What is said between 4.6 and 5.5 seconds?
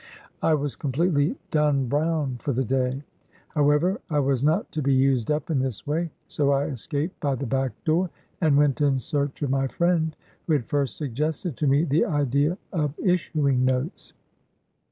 to be 'used